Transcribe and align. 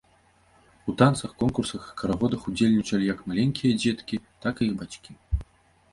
У 0.91 0.93
танцах, 1.01 1.35
конкурсах 1.43 1.83
і 1.91 1.93
карагодах 2.01 2.47
удзельнічалі 2.53 3.11
як 3.13 3.19
маленькія 3.33 3.79
дзеткі, 3.85 4.15
так 4.47 4.55
і 4.65 4.71
іх 4.71 4.77
бацькі. 4.81 5.11